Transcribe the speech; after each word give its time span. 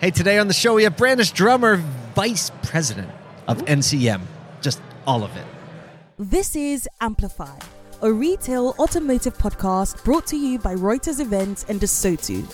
Hey, 0.00 0.12
today 0.12 0.38
on 0.38 0.46
the 0.46 0.54
show 0.54 0.74
we 0.74 0.84
have 0.84 0.96
Brandiss 0.96 1.32
Drummer, 1.32 1.82
Vice 2.14 2.52
President 2.62 3.10
of 3.48 3.58
NCM. 3.64 4.20
Just 4.60 4.80
all 5.08 5.24
of 5.24 5.36
it. 5.36 5.44
This 6.20 6.54
is 6.54 6.88
Amplify, 7.00 7.58
a 8.00 8.12
retail 8.12 8.76
automotive 8.78 9.36
podcast 9.36 10.04
brought 10.04 10.24
to 10.28 10.36
you 10.36 10.60
by 10.60 10.76
Reuters 10.76 11.18
Events 11.18 11.66
and 11.68 11.80
ASOTU. 11.80 12.46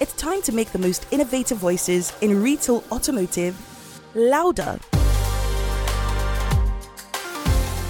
It's 0.00 0.14
time 0.14 0.40
to 0.40 0.52
make 0.52 0.72
the 0.72 0.78
most 0.78 1.06
innovative 1.10 1.58
voices 1.58 2.14
in 2.22 2.42
retail 2.42 2.82
automotive 2.90 3.54
louder. 4.14 4.80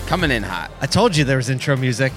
Coming 0.08 0.32
in 0.32 0.42
hot. 0.42 0.72
I 0.80 0.86
told 0.86 1.16
you 1.16 1.22
there 1.22 1.36
was 1.36 1.50
intro 1.50 1.76
music. 1.76 2.12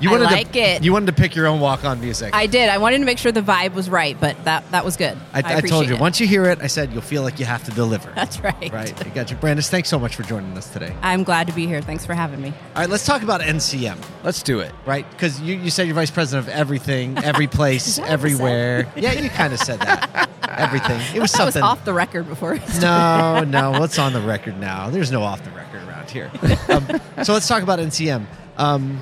You 0.00 0.10
I 0.10 0.12
wanted 0.12 0.24
like 0.26 0.52
to, 0.52 0.58
it. 0.58 0.84
You 0.84 0.92
wanted 0.92 1.06
to 1.06 1.12
pick 1.12 1.34
your 1.34 1.46
own 1.46 1.60
walk-on 1.60 2.00
music. 2.00 2.34
I 2.34 2.46
did. 2.46 2.68
I 2.68 2.78
wanted 2.78 2.98
to 2.98 3.04
make 3.04 3.18
sure 3.18 3.32
the 3.32 3.40
vibe 3.42 3.74
was 3.74 3.90
right, 3.90 4.16
but 4.20 4.42
that 4.44 4.70
that 4.70 4.84
was 4.84 4.96
good. 4.96 5.18
I, 5.32 5.56
I 5.56 5.60
told 5.60 5.88
you. 5.88 5.94
it. 5.94 6.00
Once 6.00 6.20
you 6.20 6.26
hear 6.26 6.44
it, 6.44 6.60
I 6.62 6.68
said 6.68 6.92
you'll 6.92 7.02
feel 7.02 7.22
like 7.22 7.40
you 7.40 7.46
have 7.46 7.64
to 7.64 7.70
deliver. 7.72 8.10
That's 8.12 8.40
right. 8.40 8.72
right. 8.72 9.06
I 9.06 9.08
got 9.10 9.30
you, 9.30 9.36
Brandiss. 9.36 9.68
Thanks 9.70 9.88
so 9.88 9.98
much 9.98 10.14
for 10.14 10.22
joining 10.22 10.56
us 10.56 10.70
today. 10.72 10.94
I'm 11.02 11.24
glad 11.24 11.48
to 11.48 11.52
be 11.52 11.66
here. 11.66 11.82
Thanks 11.82 12.06
for 12.06 12.14
having 12.14 12.40
me. 12.40 12.48
All 12.74 12.82
right, 12.82 12.88
let's 12.90 13.04
talk 13.04 13.22
about 13.22 13.40
NCM. 13.40 13.98
Let's 14.22 14.42
do 14.42 14.60
it. 14.60 14.72
Right, 14.86 15.08
because 15.10 15.40
you, 15.40 15.56
you 15.56 15.70
said 15.70 15.86
you're 15.86 15.94
vice 15.94 16.10
president 16.10 16.46
of 16.46 16.54
everything, 16.54 17.18
every 17.18 17.46
place, 17.58 17.96
that 17.96 18.02
what 18.02 18.10
I 18.10 18.12
everywhere. 18.12 18.92
Yeah, 18.96 19.12
you 19.12 19.30
kind 19.30 19.52
of 19.52 19.58
said 19.58 19.80
that. 19.80 20.30
everything. 20.48 21.00
It 21.14 21.20
was 21.20 21.32
That 21.32 21.44
was 21.44 21.54
something. 21.54 21.62
off 21.62 21.84
the 21.84 21.92
record 21.94 22.28
before. 22.28 22.58
no, 22.80 23.44
no. 23.46 23.72
What's 23.72 23.98
on 23.98 24.12
the 24.12 24.20
record 24.20 24.58
now? 24.58 24.90
There's 24.90 25.10
no 25.12 25.22
off 25.22 25.42
the 25.44 25.50
record 25.50 25.82
around 25.88 26.10
here. 26.10 26.30
Um, 26.68 26.86
so 27.24 27.32
let's 27.32 27.48
talk 27.48 27.62
about 27.62 27.78
NCM. 27.78 28.26
Um, 28.56 29.00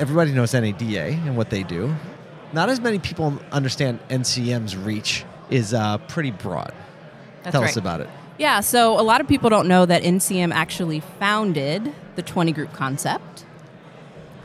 everybody 0.00 0.32
knows 0.32 0.54
NADA 0.54 1.00
and 1.00 1.36
what 1.36 1.50
they 1.50 1.62
do. 1.62 1.94
Not 2.52 2.68
as 2.68 2.80
many 2.80 2.98
people 2.98 3.38
understand 3.52 4.00
NCM's 4.08 4.76
reach 4.76 5.24
is 5.50 5.72
uh, 5.72 5.98
pretty 5.98 6.32
broad. 6.32 6.72
That's 7.42 7.52
Tell 7.52 7.62
right. 7.62 7.70
us 7.70 7.76
about 7.76 8.00
it. 8.00 8.08
Yeah. 8.38 8.60
So 8.60 8.98
a 8.98 9.02
lot 9.02 9.20
of 9.20 9.28
people 9.28 9.50
don't 9.50 9.68
know 9.68 9.86
that 9.86 10.02
NCM 10.02 10.52
actually 10.52 11.00
founded 11.00 11.94
the 12.16 12.22
20 12.22 12.52
group 12.52 12.72
concept. 12.72 13.44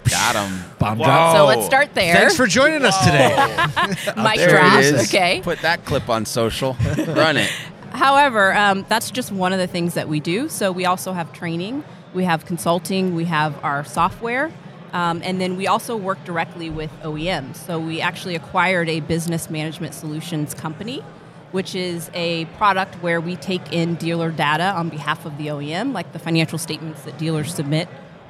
Got 0.09 0.35
him. 0.35 0.63
Bomb 0.77 0.97
drop. 0.99 1.35
So 1.35 1.45
let's 1.45 1.65
start 1.65 1.95
there. 1.95 2.15
Thanks 2.15 2.35
for 2.35 2.45
joining 2.45 2.85
us 2.85 2.97
today. 3.03 3.29
Mic 4.21 4.37
There 4.37 4.49
drop. 4.49 4.83
Okay. 5.05 5.41
Put 5.43 5.61
that 5.61 5.83
clip 5.85 6.09
on 6.09 6.25
social. 6.25 6.77
Run 7.07 7.37
it. 7.37 7.49
However, 7.91 8.53
um, 8.53 8.85
that's 8.89 9.09
just 9.09 9.31
one 9.31 9.53
of 9.53 9.57
the 9.59 9.67
things 9.67 9.93
that 9.93 10.09
we 10.09 10.19
do. 10.19 10.49
So 10.49 10.71
we 10.71 10.85
also 10.85 11.13
have 11.13 11.31
training, 11.31 11.83
we 12.13 12.25
have 12.25 12.45
consulting, 12.45 13.15
we 13.15 13.25
have 13.25 13.57
our 13.63 13.85
software, 13.85 14.51
um, 14.95 15.21
and 15.25 15.41
then 15.41 15.57
we 15.57 15.67
also 15.67 15.97
work 15.97 16.23
directly 16.23 16.69
with 16.69 16.89
OEMs. 17.01 17.57
So 17.57 17.77
we 17.77 17.99
actually 17.99 18.35
acquired 18.35 18.87
a 18.87 19.01
business 19.01 19.49
management 19.49 19.93
solutions 19.93 20.53
company, 20.53 21.03
which 21.51 21.75
is 21.75 22.09
a 22.13 22.45
product 22.57 22.95
where 23.03 23.19
we 23.19 23.35
take 23.35 23.73
in 23.73 23.95
dealer 23.95 24.31
data 24.31 24.71
on 24.71 24.87
behalf 24.87 25.25
of 25.25 25.37
the 25.37 25.47
OEM, 25.47 25.91
like 25.93 26.13
the 26.13 26.19
financial 26.19 26.57
statements 26.57 27.01
that 27.01 27.17
dealers 27.17 27.53
submit 27.53 27.89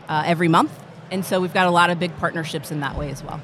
uh, 0.10 0.24
every 0.26 0.48
month. 0.48 0.72
And 1.12 1.24
so 1.24 1.40
we've 1.40 1.54
got 1.54 1.68
a 1.68 1.72
lot 1.72 1.92
of 1.92 2.00
big 2.00 2.18
partnerships 2.18 2.72
in 2.72 2.80
that 2.80 2.98
way 2.98 3.12
as 3.12 3.24
well. 3.24 3.40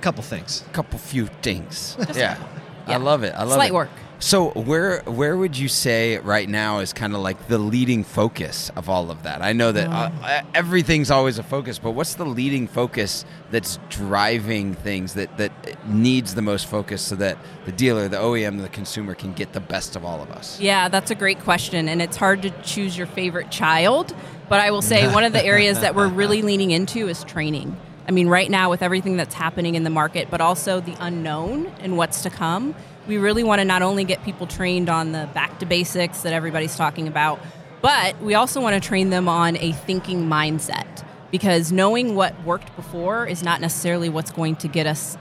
couple 0.00 0.22
things. 0.22 0.62
Couple 0.72 1.00
few 1.00 1.26
things. 1.42 1.96
yeah. 2.14 2.38
Yeah. 2.86 2.94
I 2.94 2.96
love 2.98 3.24
it. 3.24 3.34
I 3.34 3.42
love 3.42 3.54
Slight 3.54 3.70
it. 3.70 3.74
work. 3.74 3.90
So 4.18 4.50
where 4.50 5.02
where 5.02 5.36
would 5.36 5.58
you 5.58 5.68
say 5.68 6.18
right 6.18 6.48
now 6.48 6.78
is 6.78 6.92
kind 6.92 7.14
of 7.14 7.20
like 7.20 7.48
the 7.48 7.58
leading 7.58 8.02
focus 8.02 8.70
of 8.74 8.88
all 8.88 9.10
of 9.10 9.24
that? 9.24 9.42
I 9.42 9.52
know 9.52 9.72
that 9.72 9.88
uh, 9.88 10.42
everything's 10.54 11.10
always 11.10 11.38
a 11.38 11.42
focus, 11.42 11.78
but 11.78 11.90
what's 11.90 12.14
the 12.14 12.24
leading 12.24 12.66
focus 12.66 13.26
that's 13.50 13.78
driving 13.90 14.74
things 14.74 15.14
that 15.14 15.36
that 15.36 15.52
needs 15.86 16.34
the 16.34 16.42
most 16.42 16.66
focus 16.66 17.02
so 17.02 17.16
that 17.16 17.36
the 17.66 17.72
dealer, 17.72 18.08
the 18.08 18.16
OEM, 18.16 18.62
the 18.62 18.70
consumer 18.70 19.14
can 19.14 19.32
get 19.34 19.52
the 19.52 19.60
best 19.60 19.96
of 19.96 20.04
all 20.04 20.22
of 20.22 20.30
us? 20.30 20.58
Yeah, 20.60 20.88
that's 20.88 21.10
a 21.10 21.14
great 21.14 21.40
question, 21.40 21.88
and 21.88 22.00
it's 22.00 22.16
hard 22.16 22.42
to 22.42 22.50
choose 22.62 22.96
your 22.96 23.06
favorite 23.06 23.50
child. 23.50 24.14
But 24.48 24.60
I 24.60 24.70
will 24.70 24.82
say 24.82 25.12
one 25.12 25.24
of 25.24 25.32
the 25.32 25.44
areas 25.44 25.80
that 25.80 25.94
we're 25.94 26.08
really 26.08 26.40
leaning 26.50 26.70
into 26.70 27.08
is 27.08 27.22
training. 27.24 27.76
I 28.08 28.12
mean, 28.12 28.28
right 28.28 28.48
now, 28.48 28.70
with 28.70 28.82
everything 28.82 29.16
that's 29.16 29.34
happening 29.34 29.74
in 29.74 29.82
the 29.82 29.90
market, 29.90 30.28
but 30.30 30.40
also 30.40 30.80
the 30.80 30.96
unknown 31.00 31.66
and 31.80 31.98
what's 31.98 32.22
to 32.22 32.30
come, 32.30 32.74
we 33.06 33.18
really 33.18 33.44
want 33.44 33.60
to 33.60 33.64
not 33.64 33.82
only 33.82 34.04
get 34.04 34.22
people 34.24 34.46
trained 34.46 34.88
on 34.88 35.12
the 35.12 35.28
back 35.34 35.58
to 35.60 35.66
basics 35.66 36.22
that 36.22 36.32
everybody's 36.32 36.76
talking 36.76 37.08
about, 37.08 37.40
but 37.82 38.20
we 38.20 38.34
also 38.34 38.60
want 38.60 38.80
to 38.80 38.86
train 38.86 39.10
them 39.10 39.28
on 39.28 39.56
a 39.58 39.72
thinking 39.72 40.24
mindset 40.28 41.04
because 41.30 41.70
knowing 41.72 42.14
what 42.14 42.40
worked 42.44 42.74
before 42.76 43.26
is 43.26 43.42
not 43.42 43.60
necessarily 43.60 44.08
what's 44.08 44.30
going 44.30 44.56
to 44.56 44.68
get 44.68 44.86
us 44.86 45.16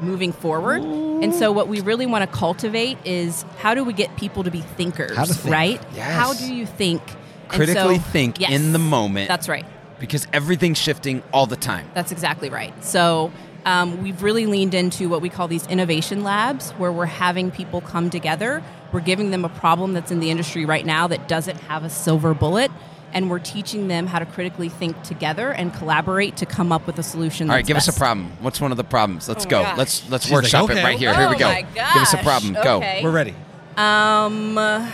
moving 0.00 0.32
forward. 0.32 0.82
And 0.82 1.34
so, 1.34 1.52
what 1.52 1.68
we 1.68 1.80
really 1.80 2.04
want 2.06 2.30
to 2.30 2.36
cultivate 2.36 2.98
is 3.06 3.44
how 3.58 3.74
do 3.74 3.82
we 3.82 3.92
get 3.94 4.14
people 4.16 4.44
to 4.44 4.50
be 4.50 4.60
thinkers, 4.60 5.16
How 5.16 5.24
to 5.24 5.32
think. 5.34 5.52
right? 5.52 5.82
Yes. 5.94 6.12
How 6.14 6.34
do 6.34 6.54
you 6.54 6.66
think? 6.66 7.02
Critically 7.48 7.96
so- 7.96 8.02
think 8.12 8.40
Yes. 8.40 8.50
in 8.50 8.72
the 8.72 8.78
moment. 8.78 9.28
That's 9.28 9.48
right. 9.48 9.64
because 9.98 10.26
everything's 10.34 10.76
shifting 10.76 11.22
all 11.32 11.46
the 11.46 11.56
time. 11.56 11.88
That's 11.94 12.12
exactly 12.12 12.50
right. 12.50 12.74
So, 12.84 13.32
um, 13.66 14.02
we've 14.02 14.22
really 14.22 14.46
leaned 14.46 14.72
into 14.72 15.08
what 15.10 15.20
we 15.20 15.28
call 15.28 15.48
these 15.48 15.66
innovation 15.66 16.24
labs, 16.24 16.70
where 16.72 16.90
we're 16.92 17.04
having 17.06 17.50
people 17.50 17.82
come 17.82 18.08
together. 18.08 18.62
We're 18.92 19.00
giving 19.00 19.30
them 19.32 19.44
a 19.44 19.48
problem 19.50 19.92
that's 19.92 20.10
in 20.10 20.20
the 20.20 20.30
industry 20.30 20.64
right 20.64 20.86
now 20.86 21.06
that 21.08 21.28
doesn't 21.28 21.58
have 21.62 21.84
a 21.84 21.90
silver 21.90 22.32
bullet. 22.32 22.70
And 23.12 23.30
we're 23.30 23.38
teaching 23.38 23.88
them 23.88 24.06
how 24.08 24.18
to 24.18 24.26
critically 24.26 24.68
think 24.68 25.02
together 25.02 25.50
and 25.52 25.72
collaborate 25.74 26.36
to 26.38 26.46
come 26.46 26.70
up 26.70 26.86
with 26.86 26.98
a 26.98 27.02
solution. 27.02 27.48
All 27.48 27.54
right, 27.56 27.60
that's 27.60 27.68
give 27.68 27.76
us 27.76 27.88
a 27.88 27.98
problem. 27.98 28.30
What's 28.40 28.60
one 28.60 28.70
of 28.72 28.76
the 28.76 28.84
problems? 28.84 29.28
Let's 29.28 29.46
Oh 29.46 29.48
go. 29.48 29.62
gosh. 29.62 29.78
Let's 29.78 30.10
let's 30.10 30.24
She's 30.24 30.32
like, 30.32 30.42
workshop 30.42 30.64
okay, 30.70 30.80
it 30.80 30.84
right 30.84 30.98
here. 30.98 31.10
okay. 31.10 31.20
Here 31.20 31.28
we 31.30 31.34
Oh 31.36 31.38
go. 31.38 31.46
my 31.48 31.62
Give 31.62 32.02
us 32.02 32.12
a 32.12 32.16
gosh. 32.16 32.24
problem. 32.24 32.52
Go. 32.62 32.80
We're 33.02 33.10
ready. 33.10 33.34
Um, 33.76 34.58
uh, 34.58 34.90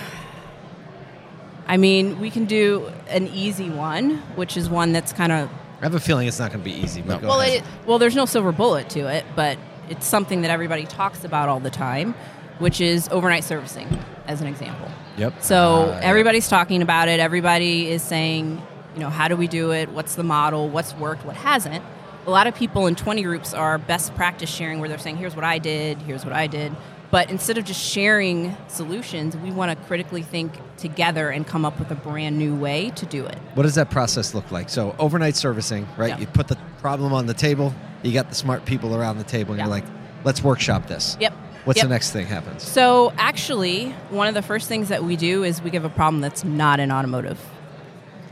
I 1.66 1.76
mean, 1.76 2.20
we 2.20 2.30
can 2.30 2.44
do 2.44 2.90
an 3.08 3.28
easy 3.28 3.70
one, 3.70 4.18
which 4.36 4.56
is 4.56 4.68
one 4.68 4.92
that's 4.92 5.12
kind 5.12 5.32
of 5.32 5.50
I 5.82 5.86
have 5.86 5.94
a 5.94 6.00
feeling 6.00 6.28
it's 6.28 6.38
not 6.38 6.52
going 6.52 6.60
to 6.62 6.64
be 6.64 6.76
easy. 6.76 7.02
But 7.02 7.22
No. 7.22 7.28
well, 7.28 7.40
it, 7.40 7.62
well. 7.86 7.98
There's 7.98 8.14
no 8.16 8.24
silver 8.24 8.52
bullet 8.52 8.88
to 8.90 9.00
it, 9.08 9.24
but 9.34 9.58
it's 9.90 10.06
something 10.06 10.42
that 10.42 10.50
everybody 10.50 10.84
talks 10.86 11.24
about 11.24 11.48
all 11.48 11.58
the 11.60 11.70
time, 11.70 12.14
which 12.60 12.80
is 12.80 13.08
overnight 13.10 13.42
servicing, 13.44 13.88
as 14.28 14.40
an 14.40 14.46
example. 14.46 14.88
Yep. 15.16 15.34
So 15.42 15.92
Ah, 15.92 15.98
everybody's 16.00 16.48
talking 16.48 16.82
about 16.82 17.08
it. 17.08 17.18
Everybody 17.18 17.90
is 17.90 18.00
saying, 18.02 18.62
you 18.94 19.00
know, 19.00 19.10
how 19.10 19.26
do 19.26 19.36
we 19.36 19.48
do 19.48 19.72
it? 19.72 19.88
What's 19.90 20.14
the 20.14 20.22
model? 20.22 20.68
What's 20.68 20.94
worked? 20.94 21.24
What 21.26 21.36
hasn't? 21.36 21.84
A 22.26 22.30
lot 22.30 22.46
of 22.46 22.54
people 22.54 22.86
in 22.86 22.94
20 22.94 23.22
groups 23.24 23.52
are 23.52 23.76
best 23.78 24.14
practice 24.14 24.48
sharing 24.48 24.78
where 24.78 24.88
they're 24.88 24.98
saying, 24.98 25.16
here's 25.16 25.34
what 25.34 25.44
I 25.44 25.58
did, 25.58 25.98
here's 26.02 26.24
what 26.24 26.32
I 26.32 26.46
did. 26.46 26.72
But 27.12 27.28
instead 27.30 27.58
of 27.58 27.64
just 27.66 27.78
sharing 27.80 28.56
solutions, 28.68 29.36
we 29.36 29.50
want 29.52 29.70
to 29.78 29.86
critically 29.86 30.22
think 30.22 30.50
together 30.78 31.28
and 31.28 31.46
come 31.46 31.66
up 31.66 31.78
with 31.78 31.90
a 31.90 31.94
brand 31.94 32.38
new 32.38 32.56
way 32.56 32.88
to 32.96 33.04
do 33.04 33.26
it. 33.26 33.36
What 33.52 33.64
does 33.64 33.74
that 33.74 33.90
process 33.90 34.34
look 34.34 34.50
like? 34.50 34.70
So 34.70 34.96
overnight 34.98 35.36
servicing, 35.36 35.86
right? 35.98 36.08
Yeah. 36.08 36.18
You 36.20 36.26
put 36.26 36.48
the 36.48 36.56
problem 36.80 37.12
on 37.12 37.26
the 37.26 37.34
table. 37.34 37.74
You 38.02 38.12
got 38.14 38.30
the 38.30 38.34
smart 38.34 38.64
people 38.64 38.96
around 38.96 39.18
the 39.18 39.24
table, 39.24 39.52
and 39.52 39.58
Yeah. 39.58 39.66
you're 39.66 39.70
like, 39.70 39.84
"Let's 40.24 40.42
workshop 40.42 40.86
this." 40.86 41.18
Yep. 41.20 41.34
What's 41.66 41.76
Yep. 41.76 41.84
the 41.84 41.90
next 41.90 42.10
thing 42.12 42.26
happens? 42.26 42.62
So, 42.62 43.12
actually, 43.18 43.94
one 44.08 44.26
of 44.26 44.32
the 44.34 44.42
first 44.42 44.66
things 44.66 44.88
that 44.88 45.04
we 45.04 45.14
do 45.14 45.44
is 45.44 45.62
we 45.62 45.68
give 45.70 45.84
a 45.84 45.90
problem 45.90 46.22
that's 46.22 46.44
not 46.44 46.80
in 46.80 46.90
automotive. 46.90 47.38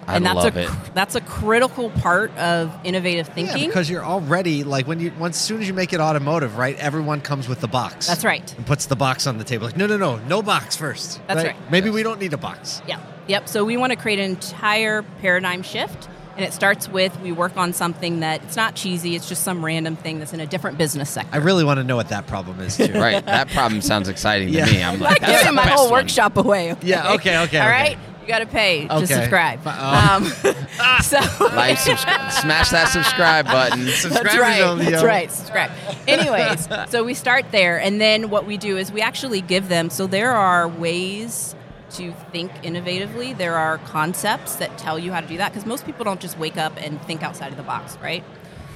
I 0.06 0.16
and 0.16 0.26
that's 0.26 0.34
love 0.36 0.56
a 0.56 0.62
it. 0.64 0.70
that's 0.94 1.14
a 1.14 1.20
critical 1.20 1.90
part 1.90 2.36
of 2.36 2.76
innovative 2.84 3.28
Yeah, 3.28 3.34
thinking. 3.34 3.68
because 3.68 3.88
you're 3.88 4.04
already 4.04 4.64
like 4.64 4.86
when 4.86 4.98
you 5.00 5.12
once 5.18 5.36
as 5.36 5.42
soon 5.44 5.60
as 5.60 5.68
you 5.68 5.74
make 5.74 5.92
it 5.92 6.00
automotive, 6.00 6.56
right? 6.58 6.76
Everyone 6.78 7.20
comes 7.20 7.48
with 7.48 7.60
the 7.60 7.68
box. 7.68 8.06
that's 8.06 8.24
right. 8.24 8.54
And 8.56 8.66
puts 8.66 8.86
the 8.86 8.96
box 8.96 9.26
on 9.26 9.38
the 9.38 9.44
table. 9.44 9.66
Like, 9.66 9.76
no, 9.76 9.86
no, 9.86 9.96
no, 9.96 10.16
no 10.16 10.42
box 10.42 10.76
first. 10.76 11.20
That's 11.26 11.44
right. 11.44 11.56
Maybe 11.70 11.90
we 11.90 12.02
don't 12.02 12.18
need 12.20 12.32
a 12.32 12.38
box. 12.38 12.82
Yep. 12.88 13.00
Yep. 13.28 13.48
So 13.48 13.64
we 13.64 13.76
want 13.76 13.92
to 13.92 13.96
create 13.96 14.18
an 14.18 14.30
entire 14.30 15.02
paradigm 15.20 15.62
shift. 15.62 16.08
And 16.36 16.44
it 16.48 16.54
starts 16.54 16.88
with 16.88 17.18
we 17.20 17.32
work 17.32 17.56
on 17.58 17.72
something 17.74 18.20
that 18.20 18.42
it's 18.44 18.56
not 18.56 18.74
cheesy, 18.74 19.14
it's 19.14 19.28
just 19.28 19.42
some 19.42 19.62
random 19.62 19.96
thing 19.96 20.20
that's 20.20 20.32
in 20.32 20.40
a 20.40 20.46
different 20.46 20.78
business 20.78 21.10
sector. 21.10 21.28
I 21.34 21.38
really 21.38 21.64
want 21.64 21.78
to 21.78 21.84
know 21.84 21.96
what 21.96 22.08
that 22.10 22.26
problem 22.26 22.60
is 22.60 22.76
too. 22.78 22.90
Right. 22.94 23.22
That 23.26 23.48
problem 23.50 23.82
sounds 23.82 24.08
exciting 24.08 24.48
Yeah. 24.48 24.64
to 24.64 24.72
me. 24.72 24.82
I'm 24.82 25.00
like, 25.00 25.22
I'm 25.22 25.28
that's 25.30 25.42
giving 25.42 25.56
my 25.56 25.66
whole 25.66 25.90
one. 25.90 26.04
workshop 26.04 26.36
away. 26.38 26.74
Yeah, 26.82 27.12
okay, 27.14 27.14
okay, 27.14 27.36
All 27.36 27.42
okay. 27.44 27.58
right? 27.68 27.98
You 28.30 28.38
got 28.38 28.44
to 28.44 28.46
pay 28.46 28.84
Okay. 28.86 29.00
to 29.00 29.06
subscribe. 29.06 29.60
Fi- 29.62 29.76
oh. 29.78 30.16
Um, 30.16 30.24
so 31.02 31.18
Like, 31.54 31.78
subscribe, 31.78 32.30
smash 32.32 32.70
that 32.70 32.88
subscribe 32.88 33.46
button. 33.46 33.84
That's 33.86 34.02
Subscribers 34.02 34.38
right. 34.40 34.60
only, 34.62 34.84
That's 34.86 35.02
yo. 35.02 35.08
right. 35.08 35.30
Subscribe. 35.32 35.70
Anyways, 36.06 36.68
so 36.90 37.02
we 37.04 37.14
start 37.14 37.46
there, 37.50 37.80
and 37.80 38.00
then 38.00 38.30
what 38.30 38.46
we 38.46 38.56
do 38.56 38.76
is 38.76 38.92
we 38.92 39.00
actually 39.02 39.40
give 39.40 39.68
them. 39.68 39.90
So 39.90 40.06
there 40.06 40.30
are 40.32 40.68
ways 40.68 41.54
to 41.92 42.12
think 42.30 42.52
innovatively. 42.62 43.36
There 43.36 43.56
are 43.56 43.78
concepts 43.78 44.54
that 44.56 44.78
tell 44.78 44.96
you 44.96 45.10
how 45.10 45.20
to 45.20 45.26
do 45.26 45.36
that 45.38 45.50
because 45.50 45.66
most 45.66 45.84
people 45.84 46.04
don't 46.04 46.20
just 46.20 46.38
wake 46.38 46.56
up 46.56 46.72
and 46.76 47.02
think 47.02 47.24
outside 47.24 47.50
of 47.50 47.56
the 47.56 47.64
box, 47.64 47.98
right? 48.00 48.22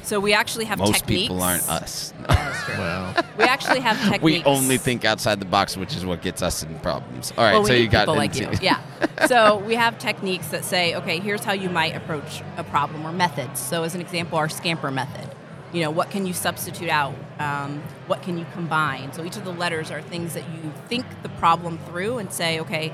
So 0.04 0.20
we 0.20 0.32
actually 0.34 0.66
have 0.66 0.78
Most 0.78 0.94
techniques. 0.94 1.22
people 1.22 1.42
aren't 1.42 1.68
us. 1.68 2.12
Well, 2.78 3.14
We 3.38 3.44
actually 3.44 3.80
have 3.80 3.98
techniques. 3.98 4.22
we 4.22 4.42
only 4.44 4.78
think 4.78 5.04
outside 5.04 5.38
the 5.38 5.44
box, 5.44 5.76
which 5.76 5.94
is 5.94 6.04
what 6.06 6.22
gets 6.22 6.40
us 6.42 6.62
in 6.62 6.78
problems. 6.80 7.32
All 7.36 7.44
right, 7.44 7.52
well, 7.52 7.62
we 7.62 7.68
so 7.68 7.74
need 7.74 7.80
you 7.82 7.88
got 7.88 8.00
people 8.02 8.16
like 8.16 8.36
into- 8.36 8.52
you. 8.52 8.58
Yeah. 8.62 8.80
so 9.26 9.58
we 9.58 9.74
have 9.74 9.98
techniques 9.98 10.48
that 10.48 10.64
say, 10.64 10.94
okay, 10.94 11.20
here's 11.20 11.44
how 11.44 11.52
you 11.52 11.68
might 11.68 11.94
approach 11.94 12.42
a 12.56 12.64
problem 12.64 13.04
or 13.06 13.12
methods. 13.12 13.60
So 13.60 13.82
as 13.82 13.94
an 13.94 14.00
example, 14.00 14.38
our 14.38 14.48
scamper 14.48 14.90
method. 14.90 15.28
You 15.72 15.82
know, 15.82 15.90
what 15.90 16.10
can 16.10 16.26
you 16.26 16.32
substitute 16.32 16.88
out? 16.88 17.14
Um, 17.38 17.82
what 18.06 18.22
can 18.22 18.38
you 18.38 18.46
combine? 18.52 19.12
So 19.12 19.24
each 19.24 19.36
of 19.36 19.44
the 19.44 19.52
letters 19.52 19.90
are 19.90 20.00
things 20.00 20.34
that 20.34 20.44
you 20.50 20.72
think 20.88 21.04
the 21.22 21.28
problem 21.30 21.78
through 21.78 22.18
and 22.18 22.32
say, 22.32 22.60
okay, 22.60 22.92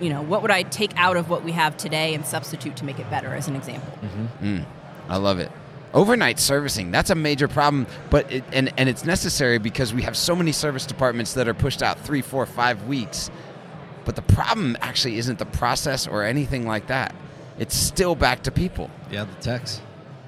you 0.00 0.10
know, 0.10 0.22
what 0.22 0.42
would 0.42 0.50
I 0.50 0.62
take 0.62 0.90
out 0.96 1.16
of 1.16 1.30
what 1.30 1.42
we 1.44 1.52
have 1.52 1.76
today 1.76 2.14
and 2.14 2.26
substitute 2.26 2.76
to 2.76 2.84
make 2.84 2.98
it 2.98 3.08
better, 3.08 3.28
as 3.34 3.48
an 3.48 3.56
example. 3.56 3.96
I 5.08 5.16
love 5.16 5.38
it. 5.38 5.50
Overnight 5.94 6.38
servicing, 6.38 6.90
that's 6.90 7.10
a 7.10 7.14
major 7.14 7.48
problem, 7.48 7.86
but 8.10 8.30
it, 8.30 8.44
and, 8.52 8.72
and 8.76 8.88
it's 8.88 9.04
necessary 9.04 9.58
because 9.58 9.94
we 9.94 10.02
have 10.02 10.16
so 10.16 10.36
many 10.36 10.52
service 10.52 10.84
departments 10.84 11.34
that 11.34 11.48
are 11.48 11.54
pushed 11.54 11.82
out 11.82 11.98
three, 12.00 12.22
four, 12.22 12.44
five 12.44 12.86
weeks. 12.86 13.30
But 14.04 14.14
the 14.14 14.22
problem 14.22 14.76
actually 14.80 15.18
isn't 15.18 15.38
the 15.38 15.46
process 15.46 16.06
or 16.06 16.22
anything 16.22 16.66
like 16.66 16.88
that. 16.88 17.14
It's 17.58 17.74
still 17.74 18.14
back 18.14 18.42
to 18.42 18.50
people. 18.50 18.90
Yeah, 19.10 19.24
the 19.24 19.34
techs. 19.42 19.80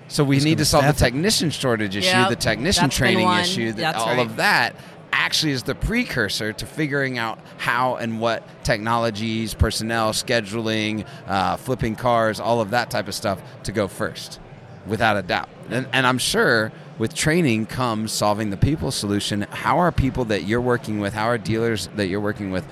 So 0.08 0.25
we 0.25 0.37
Just 0.37 0.46
need 0.46 0.55
gonna 0.55 0.64
solve 0.64 0.87
the 0.87 0.93
technician 0.94 1.50
shortage 1.50 1.94
issue, 1.94 2.08
Yep, 2.08 2.31
the 2.31 2.37
technician 2.37 2.84
that's 2.84 2.96
training 2.96 3.28
issue, 3.28 3.72
that 3.72 3.76
That's 3.76 3.99
all 3.99 4.06
right. 4.06 4.19
of 4.20 4.37
that 4.37 4.75
actually 5.12 5.52
is 5.52 5.62
the 5.62 5.75
precursor 5.75 6.52
to 6.55 6.66
figuring 6.66 7.19
out 7.19 7.38
how 7.58 7.96
and 7.96 8.20
what 8.20 8.43
technologies, 8.64 9.52
personnel, 9.52 10.12
scheduling, 10.12 11.06
uh, 11.26 11.56
flipping 11.56 11.94
cars, 11.94 12.40
all 12.40 12.60
of 12.60 12.70
that 12.70 12.90
type 12.90 13.08
of 13.08 13.14
stuff 13.14 13.40
to 13.64 13.72
go 13.72 13.88
first, 13.88 14.40
without 14.88 15.17
a 15.17 15.23
doubt. 15.23 15.49
And, 15.70 15.87
and 15.93 16.06
I'm 16.06 16.19
sure 16.19 16.73
with 16.99 17.14
training 17.14 17.67
comes 17.67 18.12
solving 18.12 18.50
the 18.50 18.56
people 18.56 18.90
solution. 18.90 19.43
How 19.43 19.79
are 19.79 19.93
people 19.93 20.25
that 20.26 20.44
you're 20.44 20.61
working 20.61 21.00
with, 21.00 21.14
how 21.14 21.26
are 21.26 21.38
dealers 21.38 21.88
that 21.96 22.08
you're 22.08 22.20
working 22.20 22.50
with 22.50 22.67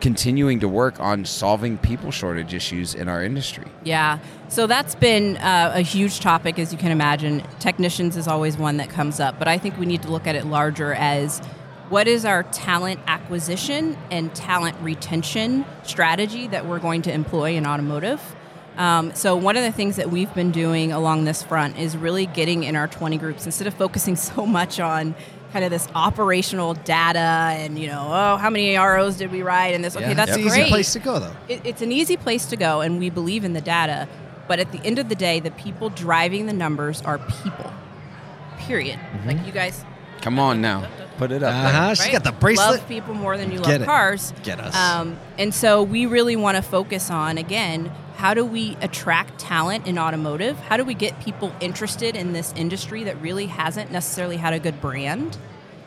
continuing 0.00 0.60
to 0.60 0.68
work 0.68 1.00
on 1.00 1.24
solving 1.24 1.78
people 1.78 2.10
shortage 2.10 2.52
issues 2.52 2.94
in 2.94 3.08
our 3.08 3.24
industry? 3.24 3.64
Yeah. 3.84 4.18
So 4.48 4.66
that's 4.66 4.94
been 4.94 5.38
uh, 5.38 5.72
a 5.74 5.80
huge 5.80 6.20
topic, 6.20 6.58
as 6.58 6.72
you 6.72 6.78
can 6.78 6.92
imagine. 6.92 7.42
Technicians 7.58 8.16
is 8.16 8.28
always 8.28 8.58
one 8.58 8.76
that 8.76 8.90
comes 8.90 9.18
up, 9.18 9.38
but 9.38 9.48
I 9.48 9.56
think 9.56 9.78
we 9.78 9.86
need 9.86 10.02
to 10.02 10.10
look 10.10 10.26
at 10.26 10.34
it 10.34 10.46
larger 10.46 10.92
as 10.92 11.40
what 11.88 12.08
is 12.08 12.24
our 12.24 12.42
talent 12.42 13.00
acquisition 13.06 13.96
and 14.10 14.34
talent 14.34 14.76
retention 14.80 15.64
strategy 15.84 16.48
that 16.48 16.66
we're 16.66 16.80
going 16.80 17.02
to 17.02 17.12
employ 17.12 17.52
in 17.52 17.66
automotive. 17.66 18.20
Um, 18.76 19.14
so 19.14 19.36
one 19.36 19.56
of 19.56 19.62
the 19.62 19.72
things 19.72 19.96
that 19.96 20.10
we've 20.10 20.32
been 20.34 20.50
doing 20.50 20.92
along 20.92 21.24
this 21.24 21.42
front 21.42 21.78
is 21.78 21.96
really 21.96 22.26
getting 22.26 22.64
in 22.64 22.74
our 22.76 22.88
20 22.88 23.18
groups 23.18 23.46
instead 23.46 23.66
of 23.66 23.74
focusing 23.74 24.16
so 24.30 24.46
much 24.46 24.80
on 24.80 25.14
kind 25.52 25.64
of 25.64 25.70
this 25.70 25.86
operational 25.94 26.74
data 26.74 27.18
and 27.20 27.78
you 27.78 27.86
know 27.86 28.08
oh 28.08 28.36
how 28.38 28.50
many 28.50 28.76
ROs 28.76 29.16
did 29.16 29.30
we 29.30 29.40
ride 29.42 29.72
and 29.72 29.84
this 29.84 29.96
okay 29.96 30.12
that's 30.12 30.32
it's 30.32 30.38
an 30.38 30.48
great 30.48 30.62
easy 30.62 30.68
place 30.68 30.92
to 30.94 30.98
go, 30.98 31.20
though. 31.20 31.32
it, 31.48 31.60
it's 31.64 31.80
an 31.80 31.92
easy 31.92 32.16
place 32.16 32.46
to 32.46 32.56
go, 32.56 32.80
and 32.80 32.98
we 32.98 33.08
believe 33.08 33.44
in 33.44 33.52
the 33.52 33.60
data. 33.60 34.08
But 34.48 34.58
at 34.58 34.72
the 34.72 34.80
end 34.84 34.98
of 34.98 35.08
the 35.08 35.14
day, 35.14 35.40
the 35.40 35.52
people 35.52 35.88
driving 35.90 36.46
the 36.46 36.52
numbers 36.52 37.00
are 37.02 37.18
people. 37.18 37.72
Period. 38.58 38.98
Mm-hmm. 38.98 39.28
Like 39.28 39.46
you 39.46 39.52
guys, 39.52 39.84
Come 40.24 40.38
on 40.38 40.62
now, 40.62 40.88
put 41.18 41.30
it 41.32 41.42
up. 41.42 41.52
Uh 41.54 41.70
huh. 41.70 41.94
She 41.94 42.10
got 42.10 42.24
the 42.24 42.32
bracelet. 42.32 42.80
Love 42.80 42.88
people 42.88 43.12
more 43.12 43.36
than 43.36 43.52
you 43.52 43.58
Get 43.58 43.66
love 43.66 43.82
it. 43.82 43.84
cars. 43.84 44.32
Get 44.42 44.58
us. 44.58 44.74
Um, 44.74 45.18
and 45.38 45.54
so 45.54 45.82
we 45.82 46.06
really 46.06 46.34
want 46.34 46.56
to 46.56 46.62
focus 46.62 47.10
on 47.10 47.36
again. 47.36 47.92
How 48.24 48.32
do 48.32 48.42
we 48.42 48.74
attract 48.80 49.38
talent 49.38 49.86
in 49.86 49.98
automotive? 49.98 50.58
How 50.60 50.78
do 50.78 50.84
we 50.86 50.94
get 50.94 51.20
people 51.20 51.54
interested 51.60 52.16
in 52.16 52.32
this 52.32 52.54
industry 52.56 53.04
that 53.04 53.20
really 53.20 53.44
hasn't 53.44 53.90
necessarily 53.90 54.38
had 54.38 54.54
a 54.54 54.58
good 54.58 54.80
brand? 54.80 55.36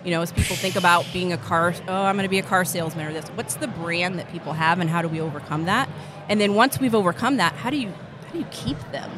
You 0.05 0.11
know, 0.11 0.21
as 0.21 0.31
people 0.31 0.55
think 0.55 0.75
about 0.75 1.07
being 1.11 1.33
a 1.33 1.37
car, 1.39 1.73
oh, 1.87 2.03
I'm 2.03 2.15
going 2.15 2.27
to 2.27 2.29
be 2.29 2.37
a 2.37 2.43
car 2.43 2.63
salesman 2.63 3.07
or 3.07 3.11
this. 3.11 3.27
What's 3.29 3.55
the 3.55 3.67
brand 3.67 4.19
that 4.19 4.31
people 4.31 4.53
have, 4.53 4.79
and 4.79 4.87
how 4.87 5.01
do 5.01 5.07
we 5.07 5.19
overcome 5.19 5.65
that? 5.65 5.89
And 6.29 6.39
then 6.39 6.53
once 6.53 6.79
we've 6.79 6.93
overcome 6.93 7.37
that, 7.37 7.53
how 7.53 7.71
do 7.71 7.77
you 7.77 7.89
how 7.89 8.33
do 8.33 8.37
you 8.37 8.47
keep 8.51 8.77
them? 8.91 9.09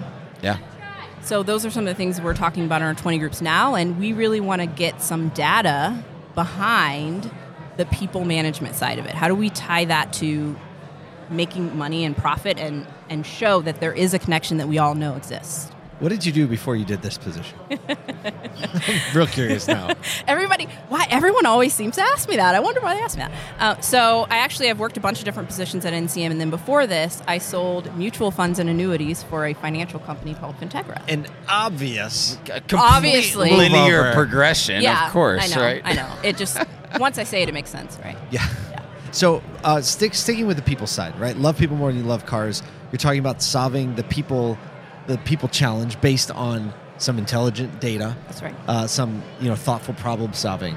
Yeah. 0.41 0.57
So 1.21 1.43
those 1.43 1.65
are 1.65 1.69
some 1.69 1.85
of 1.85 1.89
the 1.89 1.95
things 1.95 2.21
we're 2.21 2.33
talking 2.33 2.63
about 2.63 2.81
in 2.81 2.87
our 2.87 2.93
20 2.93 3.17
groups 3.17 3.41
now, 3.41 3.75
and 3.75 3.99
we 3.99 4.13
really 4.13 4.39
want 4.39 4.61
to 4.61 4.65
get 4.65 5.01
some 5.01 5.27
data 5.27 6.05
behind 6.35 7.29
the 7.75 7.85
people 7.85 8.23
management 8.23 8.75
side 8.75 8.97
of 8.97 9.05
it. 9.05 9.13
How 9.13 9.27
do 9.27 9.35
we 9.35 9.49
tie 9.49 9.83
that 9.83 10.13
to 10.13 10.55
making 11.29 11.77
money 11.77 12.05
and 12.05 12.15
profit 12.15 12.57
and 12.57 12.85
and 13.09 13.25
show 13.25 13.61
that 13.61 13.79
there 13.79 13.93
is 13.93 14.13
a 14.13 14.19
connection 14.19 14.57
that 14.57 14.67
we 14.67 14.77
all 14.77 14.95
know 14.95 15.15
exists? 15.15 15.71
What 15.99 16.09
did 16.09 16.25
you 16.25 16.31
do 16.31 16.47
before 16.47 16.77
you 16.77 16.85
did 16.85 17.01
this 17.01 17.17
position? 17.17 17.59
I'm 17.89 19.13
real 19.13 19.27
curious 19.27 19.67
now. 19.67 19.93
Everybody, 20.27 20.65
why 20.87 21.05
everyone 21.09 21.45
always 21.45 21.73
seems 21.73 21.95
to 21.95 22.01
ask 22.01 22.29
me 22.29 22.37
that. 22.37 22.55
I 22.55 22.61
wonder 22.61 22.79
why 22.79 22.95
they 22.95 23.01
ask 23.01 23.17
me 23.17 23.23
that. 23.23 23.31
Uh, 23.59 23.81
so 23.81 24.25
I 24.29 24.37
actually 24.37 24.67
have 24.67 24.79
worked 24.79 24.95
a 24.95 25.01
bunch 25.01 25.19
of 25.19 25.25
different 25.25 25.49
positions 25.49 25.83
at 25.83 25.91
NCM, 25.91 26.31
and 26.31 26.39
then 26.39 26.49
before 26.49 26.87
this, 26.87 27.21
I 27.27 27.37
sold 27.37 27.93
mutual 27.97 28.31
funds 28.31 28.59
and 28.59 28.69
annuities 28.69 29.23
for 29.23 29.45
a 29.45 29.53
financial 29.53 29.99
company 29.99 30.35
called 30.35 30.57
Fintegra. 30.57 31.01
An 31.09 31.27
obvious. 31.49 32.37
Obviously. 32.71 33.51
linear 33.51 34.13
progression, 34.13 34.81
yeah, 34.81 35.07
of 35.07 35.11
course, 35.11 35.51
I 35.51 35.55
know, 35.55 35.61
right? 35.61 35.81
I 35.83 35.93
know. 35.93 36.15
It 36.23 36.37
just 36.37 36.57
once 36.99 37.17
I 37.17 37.23
say 37.23 37.41
it, 37.43 37.49
it 37.49 37.53
makes 37.53 37.69
sense, 37.69 37.99
right? 38.05 38.17
Yeah. 38.31 38.47
So, 39.11 39.41
uh, 39.63 39.81
stick, 39.81 40.13
sticking 40.13 40.47
with 40.47 40.57
the 40.57 40.63
people 40.63 40.87
side, 40.87 41.19
right? 41.19 41.35
Love 41.35 41.57
people 41.57 41.75
more 41.77 41.91
than 41.91 42.01
you 42.01 42.07
love 42.07 42.25
cars. 42.25 42.61
You're 42.91 42.99
talking 42.99 43.19
about 43.19 43.41
solving 43.41 43.95
the 43.95 44.03
people, 44.03 44.57
the 45.07 45.17
people 45.19 45.49
challenge 45.49 45.99
based 46.01 46.31
on 46.31 46.73
some 46.97 47.17
intelligent 47.17 47.79
data, 47.79 48.15
That's 48.27 48.41
right. 48.41 48.55
uh, 48.67 48.85
some 48.87 49.23
you 49.39 49.47
know 49.49 49.55
thoughtful 49.55 49.93
problem 49.95 50.33
solving. 50.33 50.75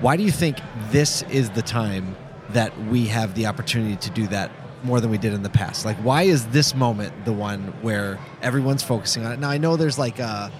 Why 0.00 0.16
do 0.16 0.22
you 0.22 0.30
think 0.32 0.58
this 0.90 1.22
is 1.22 1.50
the 1.50 1.62
time 1.62 2.16
that 2.50 2.76
we 2.86 3.06
have 3.06 3.34
the 3.34 3.46
opportunity 3.46 3.96
to 3.96 4.10
do 4.10 4.26
that 4.28 4.50
more 4.82 5.00
than 5.00 5.10
we 5.10 5.18
did 5.18 5.32
in 5.32 5.42
the 5.42 5.50
past? 5.50 5.84
Like, 5.84 5.96
why 5.98 6.22
is 6.22 6.46
this 6.48 6.74
moment 6.74 7.24
the 7.24 7.32
one 7.32 7.68
where 7.82 8.18
everyone's 8.42 8.82
focusing 8.82 9.24
on 9.24 9.32
it? 9.32 9.38
Now, 9.38 9.50
I 9.50 9.58
know 9.58 9.76
there's 9.76 9.98
like 9.98 10.18
a 10.18 10.50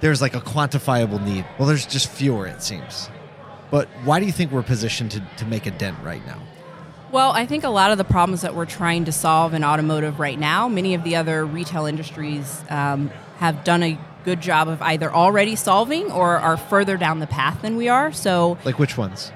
there's 0.00 0.20
like 0.20 0.34
a 0.34 0.40
quantifiable 0.40 1.24
need. 1.24 1.44
Well, 1.58 1.68
there's 1.68 1.86
just 1.86 2.08
fewer, 2.08 2.46
it 2.46 2.62
seems. 2.62 3.08
But 3.76 3.88
why 4.04 4.20
do 4.20 4.24
you 4.24 4.32
think 4.32 4.52
we're 4.52 4.62
positioned 4.62 5.10
to, 5.10 5.20
to 5.36 5.44
make 5.44 5.66
a 5.66 5.70
dent 5.70 5.98
right 6.02 6.26
now? 6.26 6.40
Well, 7.12 7.32
I 7.32 7.44
think 7.44 7.62
a 7.62 7.68
lot 7.68 7.90
of 7.90 7.98
the 7.98 8.04
problems 8.04 8.40
that 8.40 8.54
we're 8.54 8.64
trying 8.64 9.04
to 9.04 9.12
solve 9.12 9.52
in 9.52 9.62
automotive 9.62 10.18
right 10.18 10.38
now, 10.38 10.66
many 10.66 10.94
of 10.94 11.04
the 11.04 11.16
other 11.16 11.44
retail 11.44 11.84
industries 11.84 12.64
um, 12.70 13.10
have 13.36 13.64
done 13.64 13.82
a 13.82 13.98
good 14.24 14.40
job 14.40 14.68
of 14.68 14.80
either 14.80 15.12
already 15.12 15.56
solving 15.56 16.10
or 16.10 16.38
are 16.38 16.56
further 16.56 16.96
down 16.96 17.18
the 17.18 17.26
path 17.26 17.60
than 17.60 17.76
we 17.76 17.90
are. 17.90 18.12
So, 18.12 18.56
Like 18.64 18.78
which 18.78 18.96
ones? 18.96 19.30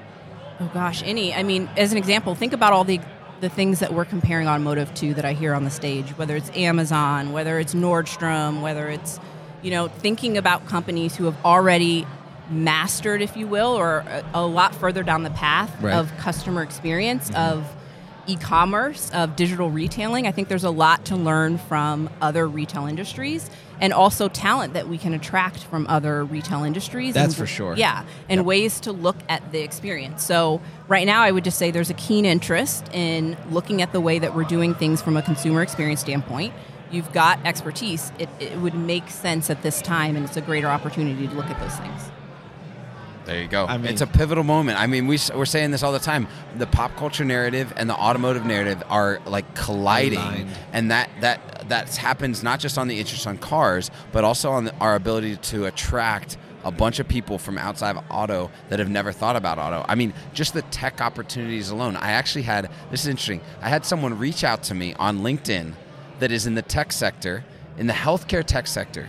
oh 0.59 0.71
gosh, 0.73 1.03
any. 1.05 1.35
I 1.35 1.43
mean, 1.43 1.69
as 1.77 1.91
an 1.91 1.99
example, 1.99 2.33
think 2.33 2.53
about 2.53 2.73
all 2.73 2.83
the 2.83 2.99
the 3.41 3.49
things 3.49 3.77
that 3.77 3.93
we're 3.93 4.05
comparing 4.05 4.47
automotive 4.47 4.91
to 4.95 5.13
that 5.13 5.23
I 5.25 5.33
hear 5.33 5.53
on 5.53 5.65
the 5.65 5.69
stage, 5.69 6.17
whether 6.17 6.35
it's 6.35 6.49
Amazon, 6.55 7.31
whether 7.31 7.59
it's 7.59 7.75
Nordstrom, 7.75 8.63
whether 8.63 8.89
it's 8.89 9.19
you 9.61 9.69
know 9.69 9.87
thinking 9.87 10.35
about 10.35 10.65
companies 10.65 11.15
who 11.15 11.25
have 11.25 11.37
already 11.45 12.07
mastered, 12.49 13.21
if 13.21 13.37
you 13.37 13.47
will, 13.47 13.69
or 13.77 13.99
a, 13.99 14.23
a 14.33 14.45
lot 14.45 14.75
further 14.75 15.03
down 15.03 15.23
the 15.23 15.29
path 15.29 15.71
Right. 15.81 15.93
of 15.93 16.15
customer 16.17 16.63
experience 16.63 17.29
mm-hmm. 17.29 17.59
of 17.59 17.65
e-commerce 18.27 19.09
of 19.11 19.35
digital 19.35 19.69
retailing. 19.71 20.27
I 20.27 20.31
think 20.31 20.47
there's 20.47 20.63
a 20.63 20.69
lot 20.69 21.05
to 21.05 21.15
learn 21.15 21.57
from 21.57 22.09
other 22.21 22.47
retail 22.47 22.85
industries 22.85 23.49
and 23.79 23.91
also 23.91 24.27
talent 24.29 24.73
that 24.75 24.87
we 24.87 24.99
can 24.99 25.13
attract 25.13 25.57
from 25.63 25.87
other 25.87 26.23
retail 26.23 26.63
industries 26.63 27.15
That's 27.15 27.29
and- 27.29 27.35
for 27.35 27.47
sure. 27.47 27.75
yeah 27.75 28.05
and 28.29 28.45
ways 28.45 28.79
to 28.81 28.91
look 28.91 29.15
at 29.27 29.51
the 29.51 29.61
experience. 29.61 30.23
So 30.23 30.61
right 30.87 31.07
now 31.07 31.21
i 31.23 31.31
would 31.31 31.43
just 31.43 31.57
say 31.57 31.71
there's 31.71 31.89
a 31.89 31.95
keen 31.95 32.25
interest 32.25 32.87
in 32.93 33.35
looking 33.49 33.81
at 33.81 33.91
the 33.91 33.99
way 33.99 34.19
that 34.19 34.35
we're 34.35 34.43
doing 34.43 34.75
things 34.75 35.01
from 35.01 35.17
a 35.17 35.21
consumer 35.23 35.61
experience 35.63 36.01
standpoint. 36.01 36.53
You've 36.91 37.11
got 37.13 37.39
expertise. 37.45 38.11
It, 38.19 38.29
it 38.39 38.57
would 38.59 38.75
make 38.75 39.09
sense 39.09 39.49
at 39.49 39.63
this 39.63 39.81
time 39.81 40.15
and 40.15 40.25
it's 40.25 40.37
a 40.37 40.41
greater 40.41 40.67
opportunity 40.67 41.27
to 41.27 41.33
look 41.33 41.47
at 41.47 41.59
those 41.59 41.75
things 41.77 42.11
There 43.25 43.41
you 43.41 43.47
go. 43.47 43.65
I 43.65 43.77
mean- 43.77 43.91
it's 43.91 44.01
a 44.01 44.07
pivotal 44.07 44.43
moment. 44.43 44.79
I 44.79 44.87
mean, 44.87 45.07
we, 45.07 45.17
we're 45.35 45.45
saying 45.45 45.71
this 45.71 45.83
all 45.83 45.91
the 45.91 45.99
time. 45.99 46.27
The 46.57 46.67
pop 46.67 46.95
culture 46.95 47.23
narrative 47.25 47.71
and 47.75 47.89
the 47.89 47.95
automotive 47.95 48.45
narrative 48.45 48.83
are 48.89 49.19
like 49.25 49.53
colliding, 49.55 50.17
Aligned. 50.19 50.49
and 50.73 50.91
that 50.91 51.09
that 51.21 51.69
that 51.69 51.95
happens 51.95 52.43
not 52.43 52.59
just 52.59 52.77
on 52.77 52.87
the 52.87 52.99
interest 52.99 53.27
on 53.27 53.37
cars, 53.37 53.91
but 54.11 54.23
also 54.23 54.51
on 54.51 54.65
the, 54.65 54.75
our 54.77 54.95
ability 54.95 55.37
to 55.37 55.65
attract 55.65 56.37
a 56.63 56.71
bunch 56.71 56.99
of 56.99 57.07
people 57.07 57.37
from 57.37 57.57
outside 57.57 57.95
of 57.95 58.03
auto 58.09 58.51
that 58.69 58.79
have 58.79 58.89
never 58.89 59.11
thought 59.11 59.35
about 59.35 59.57
auto. 59.57 59.83
I 59.87 59.95
mean, 59.95 60.13
just 60.33 60.53
the 60.53 60.61
tech 60.63 61.01
opportunities 61.01 61.69
alone. 61.69 61.95
I 61.95 62.11
actually 62.11 62.43
had 62.43 62.69
this 62.89 63.01
is 63.01 63.07
interesting. 63.07 63.41
I 63.61 63.69
had 63.69 63.85
someone 63.85 64.17
reach 64.17 64.43
out 64.43 64.63
to 64.63 64.75
me 64.75 64.93
on 64.95 65.19
LinkedIn 65.19 65.73
that 66.19 66.31
is 66.31 66.45
in 66.45 66.55
the 66.55 66.61
tech 66.61 66.91
sector, 66.91 67.43
in 67.77 67.87
the 67.87 67.93
healthcare 67.93 68.43
tech 68.43 68.67
sector 68.67 69.07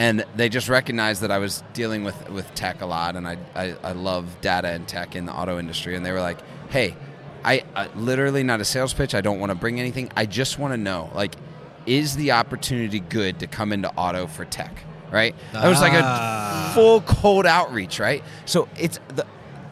and 0.00 0.24
they 0.34 0.48
just 0.48 0.68
recognized 0.70 1.20
that 1.20 1.30
I 1.30 1.36
was 1.38 1.62
dealing 1.74 2.04
with, 2.04 2.30
with 2.30 2.46
tech 2.54 2.80
a 2.80 2.86
lot, 2.86 3.16
and 3.16 3.28
I, 3.28 3.36
I, 3.54 3.74
I 3.82 3.92
love 3.92 4.24
data 4.40 4.68
and 4.68 4.88
tech 4.88 5.14
in 5.14 5.26
the 5.26 5.32
auto 5.32 5.58
industry, 5.58 5.94
and 5.94 6.04
they 6.06 6.10
were 6.12 6.22
like, 6.22 6.38
"Hey, 6.70 6.94
I, 7.44 7.62
I 7.76 7.88
literally 7.94 8.42
not 8.42 8.60
a 8.60 8.64
sales 8.64 8.94
pitch. 8.94 9.14
I 9.14 9.20
don't 9.20 9.38
want 9.40 9.50
to 9.50 9.56
bring 9.56 9.78
anything. 9.78 10.10
I 10.16 10.24
just 10.26 10.58
want 10.58 10.72
to 10.72 10.78
know, 10.78 11.10
like, 11.14 11.34
is 11.84 12.16
the 12.16 12.32
opportunity 12.32 13.00
good 13.00 13.40
to 13.40 13.46
come 13.46 13.72
into 13.72 13.90
auto 13.94 14.26
for 14.26 14.44
tech? 14.46 14.84
Right? 15.10 15.34
That 15.52 15.66
was 15.68 15.80
like 15.80 15.92
Ah. 15.94 16.70
a 16.70 16.74
full 16.74 17.00
cold 17.02 17.44
outreach, 17.46 17.98
right? 18.00 18.22
So 18.46 18.68
it's 18.78 18.98
the 19.14 19.26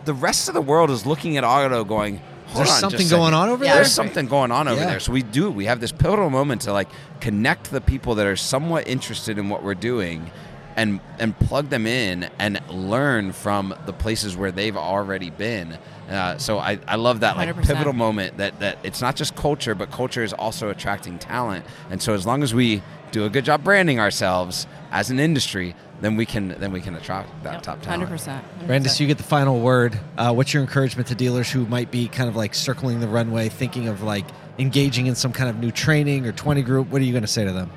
the 0.04 0.14
rest 0.14 0.48
of 0.48 0.54
the 0.54 0.62
world 0.62 0.90
is 0.90 1.06
looking 1.06 1.36
at 1.36 1.44
auto, 1.44 1.84
going, 1.84 2.20
Hold 2.48 2.66
There's 2.66 2.70
on 2.82 2.90
something 2.90 3.08
going 3.08 3.34
on 3.34 3.48
over 3.50 3.64
Yeah. 3.64 3.72
there? 3.74 3.82
There's 3.82 3.92
something 3.92 4.26
going 4.26 4.50
on 4.50 4.68
over 4.68 4.80
Yeah. 4.80 4.86
there. 4.86 5.00
So 5.00 5.12
we 5.12 5.22
do. 5.22 5.50
We 5.50 5.66
have 5.66 5.80
this 5.80 5.92
pivotal 5.92 6.30
moment 6.30 6.62
to 6.62 6.72
like 6.72 6.88
connect 7.20 7.70
the 7.70 7.80
people 7.80 8.14
that 8.16 8.26
are 8.26 8.36
somewhat 8.36 8.88
interested 8.88 9.38
in 9.38 9.48
what 9.48 9.62
we're 9.62 9.74
doing, 9.74 10.30
and 10.78 11.00
and 11.18 11.36
plug 11.40 11.68
them 11.70 11.86
in 11.88 12.30
and 12.38 12.60
learn 12.70 13.32
from 13.32 13.74
the 13.84 13.92
places 13.92 14.36
where 14.36 14.52
they've 14.52 14.76
already 14.76 15.28
been. 15.28 15.76
Uh, 16.08 16.38
so 16.38 16.58
I, 16.58 16.78
I 16.86 16.94
love 16.94 17.20
that 17.20 17.36
like 17.36 17.54
100%. 17.54 17.66
pivotal 17.66 17.92
moment 17.92 18.38
that 18.38 18.60
that 18.60 18.78
it's 18.84 19.02
not 19.02 19.16
just 19.16 19.34
culture, 19.34 19.74
but 19.74 19.90
culture 19.90 20.22
is 20.22 20.32
also 20.32 20.70
attracting 20.70 21.18
talent. 21.18 21.66
And 21.90 22.00
so 22.00 22.14
as 22.14 22.24
long 22.24 22.44
as 22.44 22.54
we 22.54 22.80
do 23.10 23.24
a 23.24 23.28
good 23.28 23.44
job 23.44 23.64
branding 23.64 23.98
ourselves 23.98 24.68
as 24.92 25.10
an 25.10 25.18
industry, 25.18 25.74
then 26.00 26.14
we 26.14 26.24
can 26.24 26.50
then 26.60 26.70
we 26.70 26.80
can 26.80 26.94
attract 26.94 27.28
that 27.42 27.64
top 27.64 27.82
talent. 27.82 28.02
Hundred 28.02 28.08
percent. 28.08 28.44
Brandiss, 28.66 29.00
you 29.00 29.08
get 29.08 29.18
the 29.18 29.24
final 29.24 29.58
word. 29.58 29.98
Uh, 30.16 30.32
what's 30.32 30.54
your 30.54 30.62
encouragement 30.62 31.08
to 31.08 31.16
dealers 31.16 31.50
who 31.50 31.66
might 31.66 31.90
be 31.90 32.06
kind 32.06 32.28
of 32.28 32.36
like 32.36 32.54
circling 32.54 33.00
the 33.00 33.08
runway, 33.08 33.48
thinking 33.48 33.88
of 33.88 34.04
like 34.04 34.26
engaging 34.58 35.06
in 35.06 35.16
some 35.16 35.32
kind 35.32 35.50
of 35.50 35.58
new 35.58 35.72
training 35.72 36.24
or 36.24 36.30
20 36.30 36.62
group? 36.62 36.88
What 36.88 37.02
are 37.02 37.04
you 37.04 37.12
going 37.12 37.22
to 37.22 37.28
say 37.28 37.44
to 37.44 37.52
them? 37.52 37.68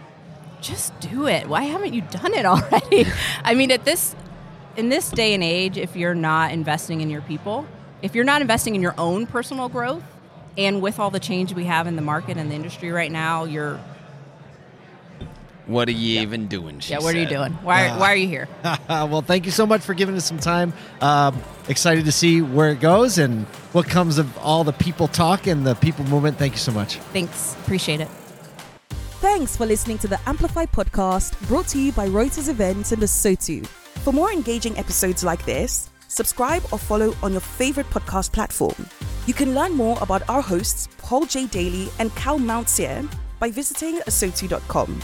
Just 0.62 0.98
do 1.00 1.27
it. 1.27 1.48
Why 1.48 1.63
haven't 1.63 1.94
you 1.94 2.01
done 2.01 2.34
it 2.34 2.46
already? 2.53 3.06
I 3.44 3.53
mean, 3.56 3.72
at 3.72 3.84
this 3.86 4.15
in 4.77 4.89
this 4.89 5.10
day 5.10 5.34
and 5.34 5.44
age, 5.44 5.77
if 5.77 5.96
you're 5.96 6.15
not 6.15 6.51
investing 6.51 7.01
in 7.01 7.10
your 7.10 7.22
people, 7.22 7.65
if 8.01 8.15
you're 8.15 8.24
not 8.24 8.41
investing 8.41 8.75
in 8.75 8.82
your 8.82 8.96
own 8.98 9.25
personal 9.27 9.68
growth, 9.70 10.03
and 10.58 10.82
with 10.82 11.00
all 11.00 11.10
the 11.12 11.20
change 11.20 11.53
we 11.53 11.65
have 11.65 11.88
in 11.88 11.96
the 11.96 12.01
market 12.01 12.38
and 12.38 12.50
the 12.50 12.56
industry 12.56 12.91
right 12.91 13.12
now, 13.12 13.44
you're 13.46 13.80
What 15.68 15.88
are 15.88 15.91
you 15.94 16.22
even 16.22 16.48
doing? 16.48 16.80
She 16.80 16.91
yeah. 16.94 17.00
What 17.00 17.15
are 17.15 17.20
you 17.20 17.27
doing? 17.27 17.53
Why 17.63 17.89
Ah. 17.89 18.00
why 18.00 18.12
are 18.12 18.15
you 18.15 18.27
here? 18.27 18.48
well, 18.89 19.22
thank 19.22 19.46
you 19.46 19.51
so 19.51 19.65
much 19.65 19.82
for 19.82 19.94
giving 19.94 20.15
us 20.15 20.25
some 20.25 20.39
time. 20.39 20.74
Um, 21.01 21.41
excited 21.70 22.06
to 22.06 22.12
see 22.12 22.41
where 22.41 22.70
it 22.72 22.80
goes 22.80 23.18
and 23.18 23.46
what 23.74 23.88
comes 23.88 24.18
of 24.18 24.38
all 24.39 24.63
the 24.63 24.74
people 24.74 25.08
talk 25.08 25.48
and 25.48 25.65
the 25.65 25.75
people 25.75 26.06
movement. 26.06 26.38
Thank 26.38 26.53
you 26.53 26.60
so 26.60 26.72
much. 26.72 26.96
Thanks, 27.13 27.56
appreciate 27.63 28.01
it. 28.01 28.10
Thanks 29.22 29.56
for 29.56 29.68
listening 29.68 30.00
to 30.00 30.08
the 30.08 30.20
Amplify 30.28 30.66
podcast 30.66 31.40
brought 31.48 31.68
to 31.68 31.80
you 31.80 31.92
by 31.92 32.08
Reuters 32.08 32.50
Events 32.50 32.92
and 32.92 33.04
ASOTU. 33.04 33.68
For 34.04 34.12
more 34.12 34.32
engaging 34.32 34.75
episodes 34.80 35.24
like 35.24 35.46
this, 35.46 35.92
subscribe 36.08 36.63
or 36.72 36.80
follow 36.80 37.13
on 37.22 37.32
your 37.32 37.42
favorite 37.42 37.88
podcast 37.92 38.32
platform. 38.32 38.88
You 39.28 39.36
can 39.36 39.54
learn 39.54 39.74
more 39.74 39.96
about 40.01 40.28
our 40.28 40.42
hosts, 40.42 40.90
Paul 40.98 41.28
J. 41.28 41.46
Daly 41.46 41.90
and 42.00 42.10
Kyle 42.16 42.40
Mountsier, 42.40 43.08
by 43.38 43.51
visiting 43.51 44.00
asotu.com. 44.08 45.00